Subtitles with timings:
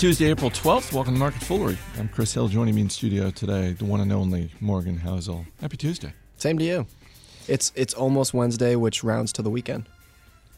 [0.00, 0.94] Tuesday, April 12th.
[0.94, 1.76] Welcome to Market Foolery.
[1.98, 2.48] I'm Chris Hill.
[2.48, 5.44] Joining me in studio today, the one and only Morgan Housel.
[5.60, 6.14] Happy Tuesday.
[6.38, 6.86] Same to you.
[7.46, 9.84] It's it's almost Wednesday, which rounds to the weekend.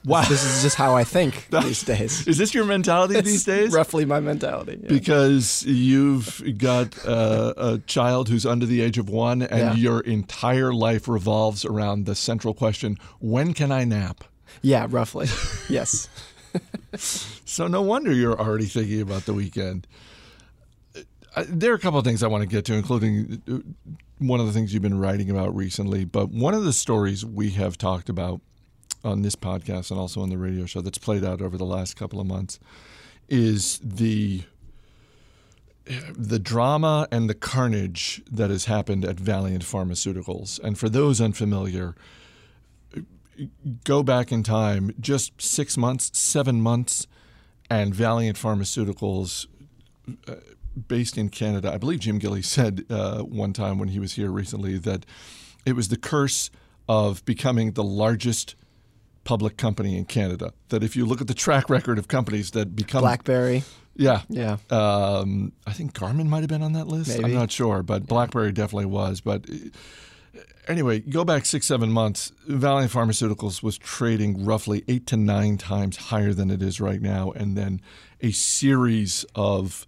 [0.04, 0.22] Wow.
[0.28, 2.24] This is just how I think these days.
[2.28, 3.72] Is this your mentality It's these days?
[3.72, 4.78] Roughly my mentality.
[4.80, 4.88] yeah.
[4.88, 9.74] Because you've got uh, a child who's under the age of one, and Yeah.
[9.74, 14.22] your entire life revolves around the central question when can I nap?
[14.60, 15.26] yeah, roughly.
[15.68, 16.08] yes.
[16.96, 19.86] So no wonder you're already thinking about the weekend.
[21.34, 23.58] Uh, There are a couple of things I want to get to, including uh,
[24.18, 26.04] one of the things you've been writing about recently.
[26.04, 28.40] But one of the stories we have talked about
[29.04, 31.96] on this podcast and also on the radio show that's played out over the last
[31.96, 32.60] couple of months
[33.28, 34.42] is the
[36.16, 40.60] the drama and the carnage that has happened at Valeant Pharmaceuticals.
[40.60, 41.96] And for those unfamiliar,
[43.84, 47.06] go back in time just six months, seven months,
[47.70, 49.46] and Valeant Pharmaceuticals,
[50.28, 50.34] uh,
[50.88, 51.72] based in Canada.
[51.72, 55.06] I believe Jim Gillies said uh, one time when he was here recently that
[55.64, 56.50] it was the curse
[56.88, 58.56] of becoming the largest
[59.24, 60.52] public company in Canada.
[60.68, 63.62] That if you look at the track record of companies that become Blackberry.
[63.94, 64.22] yeah.
[64.28, 64.56] Yeah.
[64.70, 67.22] Um, I think Garmin might have been on that list.
[67.22, 69.20] I'm not sure, but BlackBerry definitely was.
[69.20, 69.46] But
[70.68, 72.32] anyway, go back six, seven months.
[72.46, 77.30] Valeant Pharmaceuticals was trading roughly eight to nine times higher than it is right now,
[77.32, 77.80] and then
[78.20, 79.86] a series of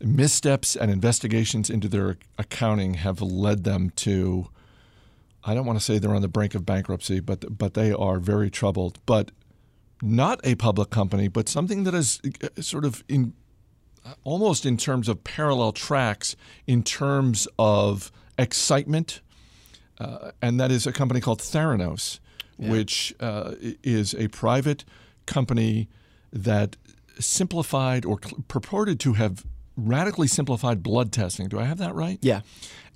[0.00, 4.48] missteps and investigations into their accounting have led them to.
[5.44, 8.18] I don't want to say they're on the brink of bankruptcy, but but they are
[8.18, 8.98] very troubled.
[9.06, 9.30] But
[10.02, 13.34] not a public company, but something that is uh, sort of in
[14.24, 16.34] almost in terms of parallel tracks
[16.66, 19.20] in terms of excitement,
[20.02, 22.18] uh, and that is a company called Theranos,
[22.58, 24.84] which uh, is a private
[25.26, 25.88] company
[26.32, 26.76] that
[27.18, 29.44] simplified or cl- purported to have
[29.76, 31.48] radically simplified blood testing.
[31.48, 32.18] Do I have that right?
[32.22, 32.40] Yeah.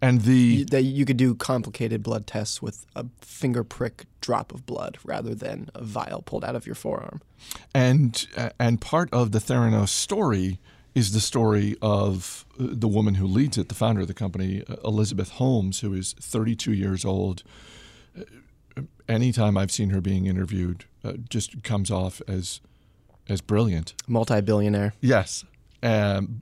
[0.02, 4.52] And the You, that you could do complicated blood tests with a finger prick drop
[4.52, 7.20] of blood rather than a vial pulled out of your forearm.
[7.74, 10.58] and uh, and part of the Theranos story
[10.96, 14.64] is the story of uh, the woman who leads it, the founder of the company,
[14.66, 17.42] uh, Elizabeth Holmes, who is 32 years old.
[18.18, 18.22] Uh,
[19.08, 22.60] Anytime I've seen her being interviewed, uh, just comes off as
[23.28, 23.94] as brilliant.
[24.08, 24.94] Multi-billionaire.
[25.00, 25.44] Yes,
[25.80, 26.40] um,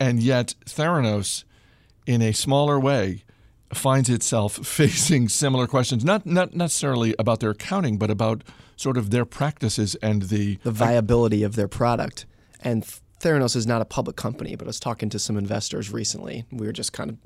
[0.00, 1.44] and yet Theranos,
[2.06, 3.22] in a smaller way,
[3.72, 6.04] finds itself facing similar questions.
[6.04, 8.42] Not not necessarily about their accounting, but about
[8.76, 12.26] sort of their practices and the the viability of their product.
[12.62, 12.84] And
[13.20, 16.44] Theranos is not a public company, but I was talking to some investors recently.
[16.50, 17.18] We were just kind of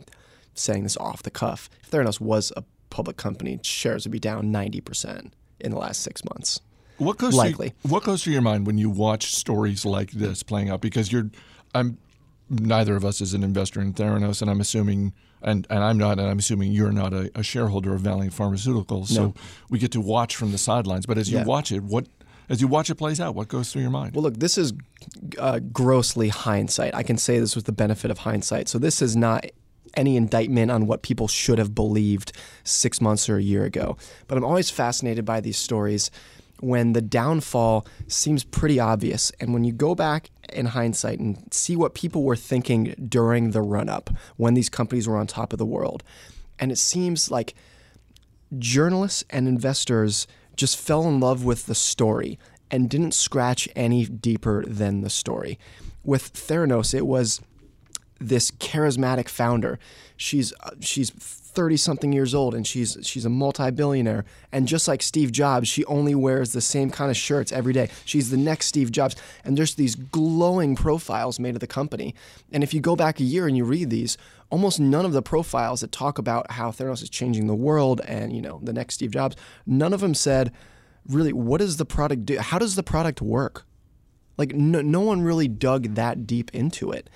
[0.55, 1.71] saying this off the cuff.
[1.83, 6.25] If Theranos was a public company, shares would be down 90% in the last six
[6.25, 6.61] months.
[6.99, 7.71] What goes Likely.
[7.83, 10.81] Through, what goes through your mind when you watch stories like this playing out?
[10.81, 11.31] Because you're,
[11.75, 11.99] I'm,
[12.51, 15.13] neither of us is an investor in Theranos, and I'm assuming,
[15.43, 19.09] and, and I'm not, and I'm assuming you're not a, a shareholder of Valeant Pharmaceuticals.
[19.09, 19.35] So No.
[19.71, 21.07] we get to watch from the sidelines.
[21.07, 21.45] But as you Yeah.
[21.45, 22.07] watch it, what
[22.49, 24.15] as you watch it plays out, what goes through your mind?
[24.15, 24.73] Well, look, this is
[25.39, 26.95] uh, grossly hindsight.
[26.95, 28.69] I can say this with the benefit of hindsight.
[28.69, 29.47] So this is not
[29.97, 32.33] any indictment on what people should have believed
[32.65, 33.97] six months or a year ago.
[34.27, 36.11] But I'm always fascinated by these stories
[36.61, 39.31] when the downfall seems pretty obvious.
[39.41, 43.63] And when you go back in hindsight and see what people were thinking during the
[43.63, 46.03] run up when these companies were on top of the world,
[46.59, 47.55] and it seems like
[48.59, 50.27] journalists and investors
[50.57, 52.39] just fell in love with the story
[52.71, 55.59] and didn't scratch any deeper than the story.
[56.03, 57.41] With Theranos, it was
[58.21, 59.79] this charismatic founder.
[60.17, 61.11] She's uh, she's
[61.55, 65.85] 30 something years old and she's she's a multi-billionaire and just like Steve Jobs, she
[65.87, 67.89] only wears the same kind of shirts every day.
[68.05, 72.15] She's the next Steve Jobs and there's these glowing profiles made of the company.
[72.53, 74.17] And if you go back a year and you read these,
[74.51, 78.35] almost none of the profiles that talk about how Theranos is changing the world and,
[78.35, 80.53] you know, the next Steve Jobs, none of them said
[81.09, 82.39] really what does the product do?
[82.39, 83.65] How does the product work?
[84.37, 87.09] Like no, no one really dug that deep into it.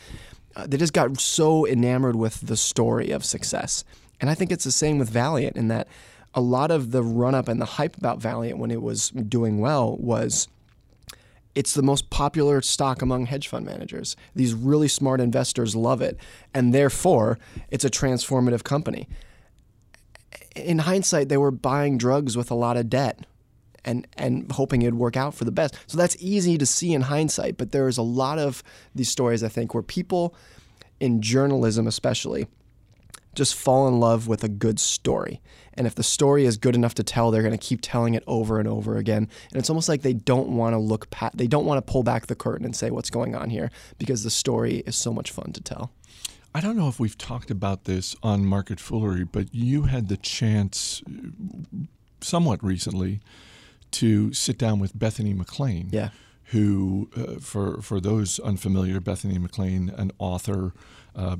[0.55, 3.85] Uh, they just got so enamored with the story of success.
[4.20, 5.88] And I think it's the same with Valeant in that
[6.35, 9.59] a lot of the run up and the hype about Valeant when it was doing
[9.59, 10.49] well was
[11.55, 14.17] it's the most popular stock among hedge fund managers.
[14.35, 16.19] These really smart investors love it,
[16.55, 17.38] and therefore
[17.70, 19.09] it's a transformative company.
[20.55, 23.26] In hindsight, they were buying drugs with a lot of debt
[23.85, 25.76] and and hoping it'd work out for the best.
[25.87, 28.62] So that's easy to see in hindsight, but there is a lot of
[28.94, 30.35] these stories I think where people
[31.00, 32.47] in journalism especially
[33.38, 35.40] just fall in love with a good story.
[35.75, 38.25] And if the story is good enough to tell, they're going to keep telling it
[38.26, 39.29] over and over again.
[39.52, 42.02] And it's almost like they don't want to look pat, they don't want to pull
[42.02, 45.31] back the curtain and say what's going on here because the story is so much
[45.31, 45.93] fun to tell.
[46.52, 50.17] I don't know if we've talked about this on Market Foolery, but you had the
[50.17, 51.00] chance
[52.20, 53.20] somewhat recently
[53.93, 55.90] to sit down with Bethany McLean.
[55.93, 56.08] Yeah.
[56.53, 60.73] Who, uh, for for those unfamiliar, Bethany McLean, an author,
[61.15, 61.37] uh,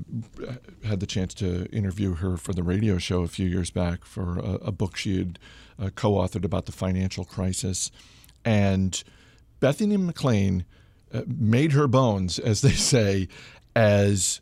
[0.85, 4.39] had the chance to interview her for the radio show a few years back for
[4.39, 5.39] a, a book she had
[5.79, 7.91] uh, co-authored about the financial crisis,
[8.45, 9.03] and
[9.61, 10.65] Bethany McLean
[11.13, 13.29] uh, made her bones, as they say,
[13.75, 14.41] as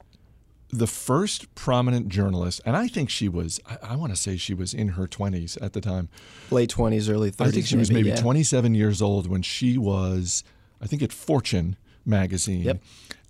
[0.71, 4.55] the first prominent journalist, and I think she was, I, I want to say she
[4.55, 6.09] was in her 20s at the time.
[6.51, 7.47] Late 20s, early 30s.
[7.47, 8.17] I think she maybe, was maybe yeah.
[8.17, 10.43] 27 years old when she was,
[10.81, 12.83] I think, at Fortune magazine Yep.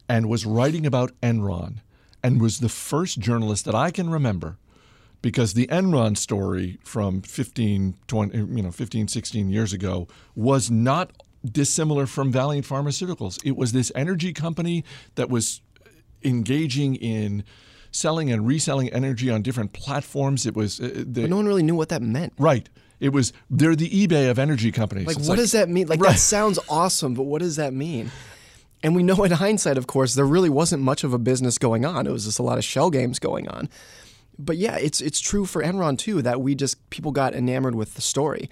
[0.08, 1.76] and was writing about Enron
[2.22, 4.56] and was the first journalist that I can remember
[5.22, 11.12] because the Enron story from 15, 20, you know, 15, 16 years ago was not
[11.44, 13.38] dissimilar from Valeant Pharmaceuticals.
[13.44, 14.84] It was this energy company
[15.14, 15.60] that was
[16.22, 17.44] engaging in
[17.90, 20.44] selling and reselling energy on different platforms.
[20.46, 22.32] It was uh, the, But no one really knew what that meant.
[22.38, 22.68] right.
[22.98, 25.06] It was they're the eBay of energy companies.
[25.06, 25.86] Like, It's what does that mean?
[25.86, 26.12] Like, Right.
[26.12, 28.10] that sounds awesome, but what does that mean?
[28.82, 31.84] And we know in hindsight, of course, there really wasn't much of a business going
[31.84, 32.06] on.
[32.06, 33.68] It was just a lot of shell games going on.
[34.38, 37.94] But yeah, it's it's true for Enron too that we just people got enamored with
[37.94, 38.48] the story.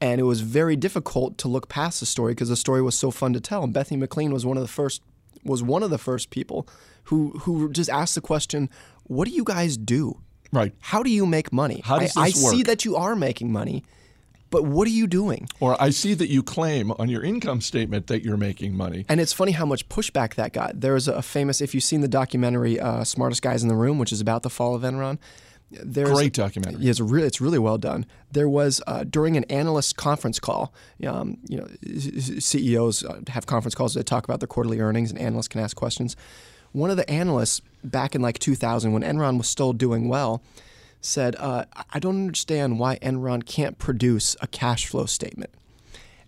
[0.00, 3.10] And it was very difficult to look past the story because the story was so
[3.10, 3.64] fun to tell.
[3.64, 5.02] And Bethany McLean was one of the first
[5.44, 6.66] was one of the first people
[7.04, 8.68] who who just asked the question,
[9.04, 10.20] "What do you guys do?
[10.54, 10.72] Right.
[10.80, 11.82] How do you make money?
[11.84, 13.84] How does I, this I see that you are making money,
[14.50, 18.06] but what are you doing?" Or I see that you claim on your income statement
[18.06, 19.04] that you're making money.
[19.08, 20.80] And it's funny how much pushback that got.
[20.80, 23.98] There was a famous, if you've seen the documentary uh, "Smartest Guys in the Room,"
[23.98, 25.18] which is about the fall of Enron.
[25.70, 26.86] There's Great documentary.
[26.86, 28.06] It's really, it's really well done.
[28.30, 30.72] There was uh, during an analyst conference call.
[31.04, 31.66] Um, you know,
[32.38, 35.76] CEOs uh, have conference calls to talk about their quarterly earnings, and analysts can ask
[35.76, 36.16] questions.
[36.74, 40.42] One of the analysts back in like 2000, when Enron was still doing well,
[41.00, 45.50] said, uh, "I don't understand why Enron can't produce a cash flow statement."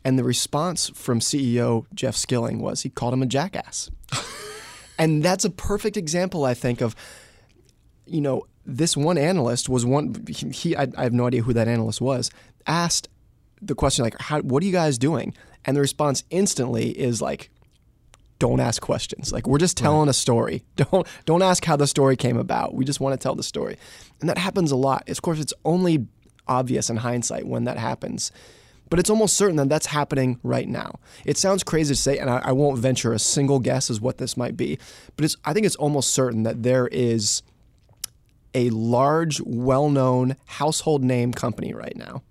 [0.04, 3.90] And the response from CEO Jeff Skilling was he called him a jackass.
[4.98, 6.94] and that's a perfect example, I think, of,
[8.06, 11.66] you know, this one analyst was one, he, I, I have no idea who that
[11.66, 12.31] analyst was,
[12.69, 13.08] asked
[13.60, 15.34] the question, like, How, what are you guys doing?
[15.64, 17.50] And the response instantly is like,
[18.38, 19.32] don't ask questions.
[19.32, 20.64] Like we're just telling a story.
[20.76, 22.74] Don't don't ask how the story came about.
[22.74, 23.78] We just want to tell the story.
[24.20, 25.08] And that happens a lot.
[25.08, 26.06] Of course, it's only
[26.46, 28.30] obvious in hindsight when that happens.
[28.88, 31.00] But it's almost certain that that's happening right now.
[31.24, 34.18] It sounds crazy to say, and I, I won't venture a single guess as what
[34.18, 34.78] this might be.
[35.16, 37.42] But it's, I think it's almost certain that there is
[38.54, 42.22] a large, well-known household name company right now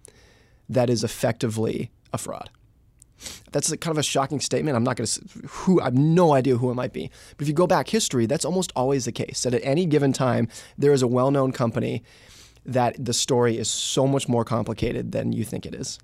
[0.70, 2.50] that is effectively a fraud.
[3.52, 4.76] That's kind of a shocking statement.
[4.76, 7.10] I'm not going to who I have no idea who it might be.
[7.38, 9.44] But if you go back history, that's almost always the case.
[9.44, 12.04] That at any given time, there is a well-known company
[12.66, 16.00] that the story is so much more complicated than you think it is.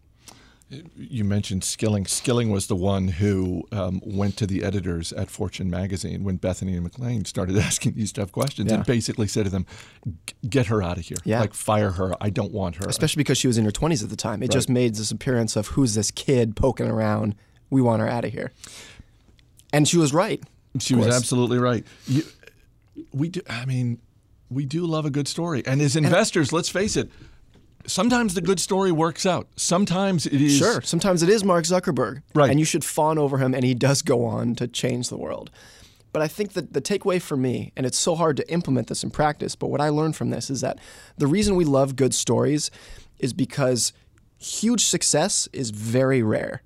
[0.95, 2.05] You mentioned Skilling.
[2.05, 6.73] Skilling was the one who um, went to the editors at Fortune magazine when Bethany
[6.73, 8.77] and McLean started asking these tough questions Yeah.
[8.77, 9.65] and basically said to them,
[10.49, 11.17] "Get her out of here.
[11.25, 11.41] Yeah.
[11.41, 12.13] Like fire her.
[12.21, 14.41] I don't want her." Especially because she was in her 20s at the time.
[14.41, 17.35] It just made this appearance of who's this kid poking around.
[17.69, 18.51] We want her out of here.
[19.73, 20.41] And she was right.
[20.79, 21.85] She was absolutely right.
[22.07, 22.23] You,
[23.13, 23.41] we do.
[23.49, 23.99] I mean,
[24.49, 27.09] we do love a good story, and as investors, let's face it.
[27.85, 29.47] Sometimes the good story works out.
[29.55, 30.81] Sometimes it is Sure.
[30.81, 32.21] Sometimes it is Mark Zuckerberg.
[32.33, 32.49] Right.
[32.49, 35.51] And you should fawn over him, and he does go on to change the world.
[36.13, 39.03] But I think that the takeaway for me, and it's so hard to implement this
[39.03, 40.77] in practice, but what I learned from this is that
[41.17, 42.69] the reason we love good stories
[43.19, 43.93] is because
[44.37, 46.63] huge success is very rare.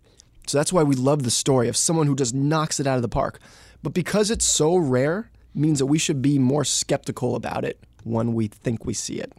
[0.48, 3.02] So that's why we love the story of someone who just knocks it out of
[3.02, 3.40] the park.
[3.84, 8.34] But because it's so rare, means that we should be more skeptical about it when
[8.34, 9.32] we think we see it.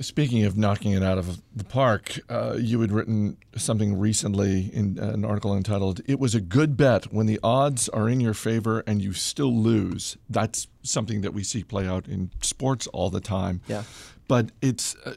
[0.00, 4.96] Speaking of knocking it out of the park, uh, you had written something recently in
[4.98, 8.84] an article entitled "It was a good bet when the odds are in your favor
[8.86, 13.20] and you still lose." That's something that we see play out in sports all the
[13.20, 13.60] time.
[13.66, 13.82] Yeah.
[14.28, 14.94] but it's.
[15.04, 15.14] Uh,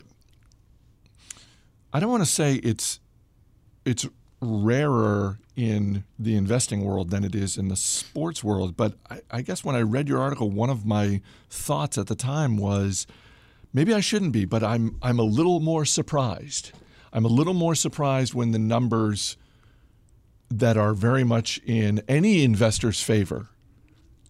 [1.93, 2.99] I don't want to say it's
[3.85, 4.07] it's
[4.41, 8.75] rarer in the investing world than it is in the sports world.
[8.75, 12.15] But I, I guess when I read your article, one of my thoughts at the
[12.15, 13.05] time was
[13.73, 16.71] maybe I shouldn't be, but I'm I'm a little more surprised.
[17.13, 19.37] I'm a little more surprised when the numbers
[20.49, 23.49] that are very much in any investor's favor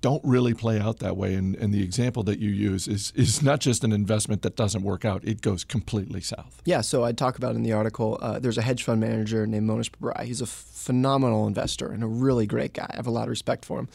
[0.01, 1.35] don't really play out that way.
[1.35, 4.83] And, and the example that you use is is not just an investment that doesn't
[4.83, 6.61] work out; it goes completely south.
[6.65, 6.81] Yeah.
[6.81, 8.17] So I talk about in the article.
[8.21, 10.23] Uh, there's a hedge fund manager named Mohnish Pabrai.
[10.23, 12.87] He's a phenomenal investor and a really great guy.
[12.89, 13.87] I have a lot of respect for him.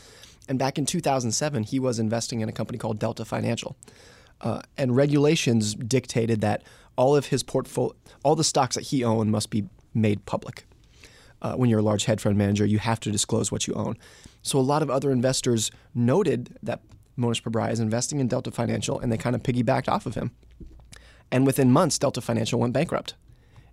[0.48, 3.76] And back in 2007, he was investing in a company called Delta Financial.
[4.40, 6.62] Uh, and regulations dictated that
[6.96, 10.66] all of his portfolio, all the stocks that he owned must be made public.
[11.42, 13.96] Uh, when you're a large hedge fund manager, you have to disclose what you own.
[14.42, 16.80] So a lot of other investors noted that
[17.18, 20.30] Mohnish Pabrai is investing in Delta Financial, and they kind of piggybacked off of him.
[21.30, 23.14] And within months, Delta Financial went bankrupt.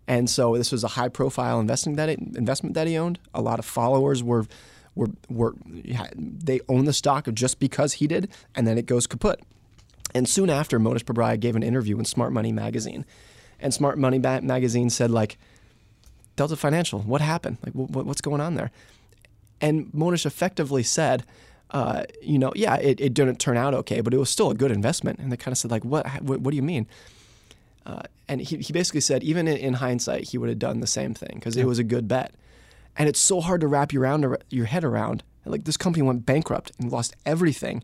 [0.08, 3.20] And so this was a high-profile investing that it, investment that he owned.
[3.34, 4.46] A lot of followers were
[4.96, 9.40] were, were they own the stock just because he did, and then it goes kaput.
[10.14, 13.06] And soon after, Mohnish Pabrai gave an interview in Smart Money magazine,
[13.60, 15.38] and Smart Money magazine said like,
[16.36, 17.58] Delta Financial, what happened?
[17.64, 18.72] Like, what's going on there?
[19.62, 21.24] And Mohnish effectively said,
[21.72, 24.56] uh, you know, yeah, it, it didn't turn out okay, but it was still a
[24.56, 25.20] good investment.
[25.20, 26.88] And they kind of said like, what, what, what do you mean?
[27.86, 30.88] Uh, and he, he basically said, even in, in hindsight, he would have done the
[30.88, 32.34] same thing because it was a good bet.
[32.98, 35.24] And it's so hard to wrap your, around, your head around.
[35.46, 37.84] Like this company went bankrupt and lost everything.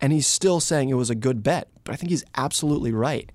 [0.00, 1.68] And he's still saying it was a good bet.
[1.84, 3.30] But I think he's absolutely right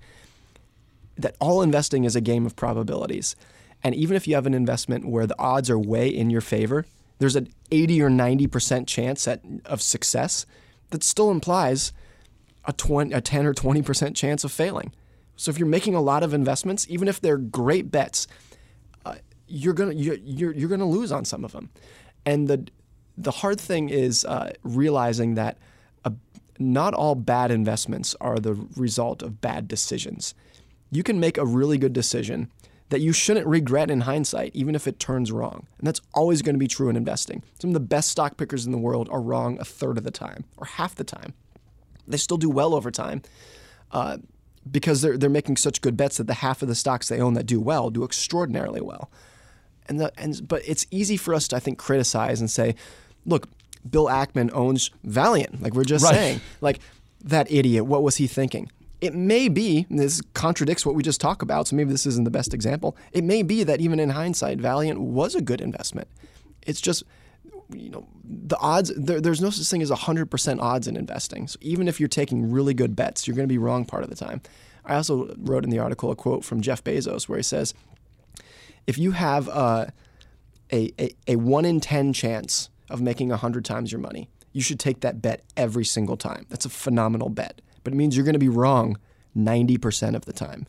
[1.16, 3.36] that all investing is a game of probabilities.
[3.82, 6.86] And even if you have an investment where the odds are way in your favor,
[7.18, 10.46] there's an 80 or 90% chance at, of success
[10.90, 11.92] that still implies
[12.64, 14.92] a, 20, a 10 or 20% chance of failing.
[15.36, 18.26] So if you're making a lot of investments, even if they're great bets,
[19.52, 21.70] you're gonna you're you're, you're gonna lose on some of them,
[22.24, 22.66] and the
[23.18, 25.58] the hard thing is uh, realizing that
[26.58, 30.34] not all bad investments are the result of bad decisions.
[30.90, 32.50] You can make a really good decision
[32.90, 35.66] that you shouldn't regret in hindsight, even if it turns wrong.
[35.78, 37.42] And that's always going to be true in investing.
[37.58, 40.10] Some of the best stock pickers in the world are wrong a third of the
[40.10, 41.32] time or half the time.
[42.06, 43.22] They still do well over time
[43.92, 44.18] uh,
[44.70, 47.34] because they're, they're making such good bets that the half of the stocks they own
[47.34, 49.10] that do well do extraordinarily well
[49.86, 52.74] and the and but it's easy for us to I think criticize and say,
[53.26, 53.48] look,
[53.88, 55.62] Bill Ackman owns Valeant.
[55.62, 56.14] like we're just right.
[56.14, 56.80] saying, like
[57.24, 57.86] that idiot.
[57.86, 58.70] What was he thinking?
[59.00, 62.30] It may be this contradicts what we just talked about, so maybe this isn't the
[62.30, 62.96] best example.
[63.12, 66.06] It may be that even in hindsight, Valeant was a good investment.
[66.62, 67.02] It's just
[67.74, 71.58] you know the odds there, there's no such thing as 100% odds in investing so
[71.60, 74.16] even if you're taking really good bets you're going to be wrong part of the
[74.16, 74.40] time
[74.84, 77.74] i also wrote in the article a quote from jeff bezos where he says
[78.86, 79.92] if you have a,
[80.72, 84.78] a, a, a 1 in 10 chance of making 100 times your money, you should
[84.78, 86.46] take that bet every single time.
[86.48, 87.60] That's a phenomenal bet.
[87.84, 88.98] But it means you're going to be wrong
[89.36, 90.66] 90% of the time.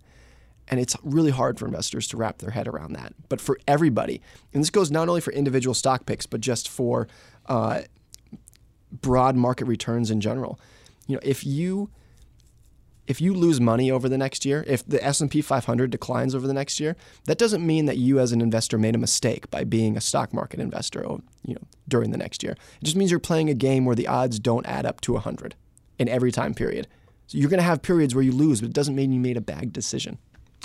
[0.70, 3.14] And it's really hard for investors to wrap their head around that.
[3.28, 4.22] But for everybody,
[4.54, 7.08] and this goes not only for individual stock picks, but just for
[7.48, 7.82] uh,
[8.92, 10.60] broad market returns in general.
[11.08, 11.90] You know, if you
[13.08, 16.54] if you lose money over the next year, if the S&P 500 declines over the
[16.54, 16.96] next year,
[17.26, 20.34] that doesn't mean that you as an investor made a mistake by being a stock
[20.34, 21.02] market investor,
[21.46, 22.54] you know, during the next year.
[22.54, 25.56] It just means you're playing a game where the odds don't add up to 100
[26.00, 26.88] in every time period.
[27.28, 29.38] So you're going to have periods where you lose, but it doesn't mean you made
[29.38, 30.18] a bad decision.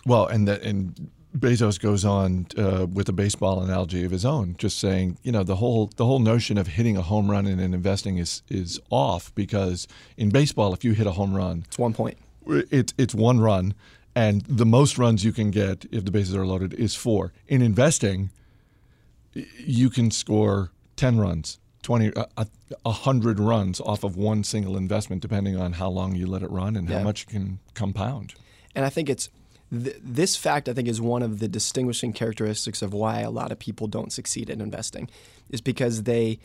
[0.07, 4.55] Well, and that and Bezos goes on uh, with a baseball analogy of his own,
[4.59, 7.59] just saying, you know, the whole the whole notion of hitting a home run in
[7.61, 11.93] investing is is off because in baseball, if you hit a home run, it's one
[11.93, 12.17] point
[12.47, 13.75] it's it's one run,
[14.15, 17.33] and the most runs you can get if the bases are loaded is four.
[17.47, 18.31] In investing,
[19.33, 22.47] you can score ten runs, twenty, uh, a,
[22.85, 26.51] a hundred runs off of one single investment, depending on how long you let it
[26.51, 26.99] run and yeah.
[26.99, 28.35] how much you can compound.
[28.75, 29.29] And I think it's
[29.71, 30.69] th- this fact.
[30.69, 34.13] I think is one of the distinguishing characteristics of why a lot of people don't
[34.13, 35.09] succeed in investing,
[35.51, 36.39] is because they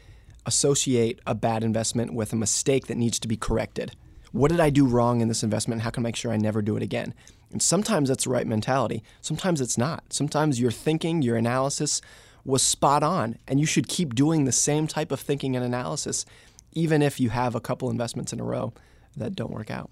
[0.46, 3.96] associate a bad investment with a mistake that needs to be corrected
[4.34, 5.84] what did I do wrong in this investment?
[5.84, 7.14] How can I make sure I never do it again?
[7.52, 9.04] And sometimes that's the right mentality.
[9.22, 10.12] Sometimes it's not.
[10.12, 12.02] Sometimes your thinking, your analysis
[12.44, 16.26] was spot on, and you should keep doing the same type of thinking and analysis,
[16.74, 18.74] even if you have a couple investments in a row
[19.16, 19.92] that don't work out.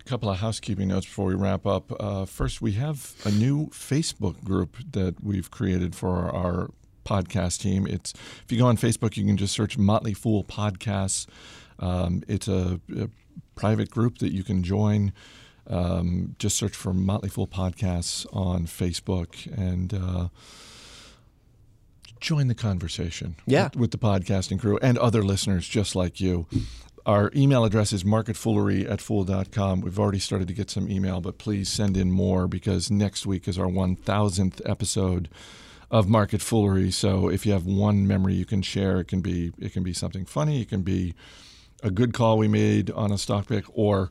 [0.00, 1.92] A couple of housekeeping notes before we wrap up.
[2.00, 6.70] Uh, first, we have a new Facebook group that we've created for our
[7.04, 7.86] podcast team.
[7.86, 11.26] It's if you go on Facebook, you can just search Motley Fool Podcasts.
[11.78, 13.08] Um, it's a, a
[13.54, 15.12] private group that you can join.
[15.66, 20.28] Um, just search for Motley Fool Podcasts on Facebook and uh,
[22.20, 23.64] join the conversation yeah.
[23.64, 26.46] with, with, the podcasting crew and other listeners just like you.
[27.06, 29.82] Our email address is marketfoolery at fool.com.
[29.82, 33.46] We've already started to get some email, but please send in more because next week
[33.46, 35.28] is our 1000th episode
[35.90, 36.90] of Market Foolery.
[36.90, 39.92] So if you have one memory you can share, it can be it can be
[39.92, 41.14] something funny, it can be
[41.84, 44.10] a good call we made on a stock pick or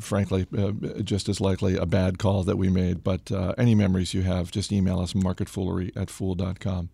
[0.00, 3.02] frankly, uh, just as likely a bad call that we made.
[3.02, 6.90] But uh, any memories you have, just email us marketfoolery at fool.com.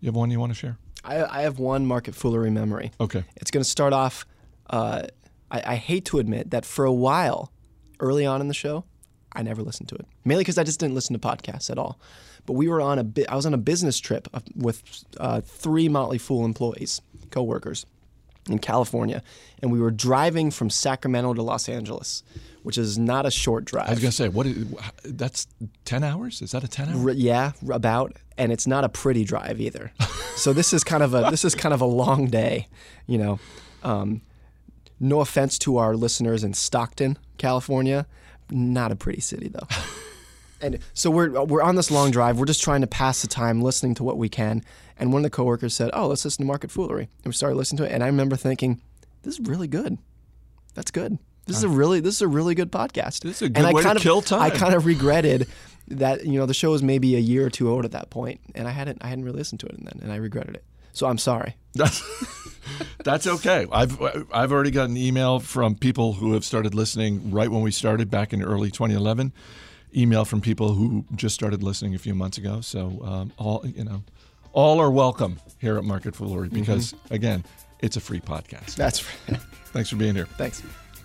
[0.00, 0.76] You have one you want to share?
[1.04, 2.92] I, I have one market foolery memory.
[3.00, 3.24] Okay.
[3.36, 4.26] It's going to start off.
[4.68, 5.04] Uh,
[5.50, 7.52] I, I hate to admit that for a while,
[8.00, 8.84] early on in the show,
[9.32, 10.06] I never listened to it.
[10.24, 11.98] Mainly because I just didn't listen to podcasts at all.
[12.46, 14.82] But we were on a bi- I was on a business trip with
[15.18, 17.86] uh, three Motley Fool employees, coworkers
[18.48, 19.22] in California,
[19.62, 22.22] and we were driving from Sacramento to Los Angeles,
[22.62, 23.88] which is not a short drive.
[23.88, 24.46] I was gonna say, what?
[24.46, 24.66] Is,
[25.04, 25.46] that's
[25.84, 26.42] ten hours?
[26.42, 27.10] Is that a ten hour?
[27.10, 29.92] R- yeah, about, and it's not a pretty drive either.
[30.36, 32.68] so this is kind of a this is kind of a long day,
[33.06, 33.38] you know.
[33.82, 34.22] Um,
[35.00, 38.06] no offense to our listeners in Stockton, California,
[38.50, 39.66] not a pretty city though.
[40.64, 42.38] and so we're we're on this long drive.
[42.38, 44.62] We're just trying to pass the time, listening to what we can.
[44.96, 47.56] And one of the coworkers said, "Oh, let's listen to Market Foolery." And we started
[47.56, 47.92] listening to it.
[47.92, 48.80] And I remember thinking,
[49.22, 49.98] "This is really good.
[50.74, 51.18] That's good.
[51.46, 53.66] This is a really this is a really good podcast." This is a good and
[53.66, 54.40] I way kind to of, kill time.
[54.40, 55.48] I kind of regretted
[55.88, 58.40] that you know the show was maybe a year or two old at that point,
[58.54, 60.64] and I hadn't I hadn't really listened to it and then, and I regretted it.
[60.92, 61.56] So I'm sorry.
[61.74, 62.04] That's,
[63.04, 63.66] that's okay.
[63.70, 64.00] I've
[64.32, 68.10] I've already got an email from people who have started listening right when we started
[68.10, 69.32] back in early 2011.
[69.96, 72.60] Email from people who just started listening a few months ago.
[72.60, 74.02] So um, all you know,
[74.52, 77.14] all are welcome here at Market Foolery because mm-hmm.
[77.14, 77.44] again,
[77.80, 78.76] it's a free podcast.
[78.76, 79.40] That's right.
[79.66, 80.26] Thanks for being here.
[80.26, 80.62] Thanks.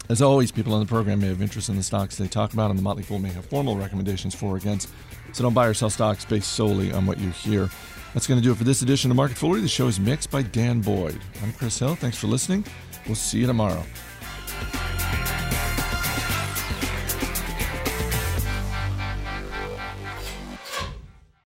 [0.10, 2.72] As always, people on the program may have interest in the stocks they talk about,
[2.72, 4.90] and the Motley Fool may have formal recommendations for or against.
[5.34, 7.70] So don't buy or sell stocks based solely on what you hear.
[8.14, 9.62] That's going to do it for this edition of Market Foolery.
[9.62, 11.20] The show is mixed by Dan Boyd.
[11.44, 11.94] I'm Chris Hill.
[11.94, 12.66] Thanks for listening.
[13.06, 13.84] We'll see you tomorrow.